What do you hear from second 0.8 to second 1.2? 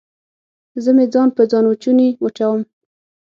زه مې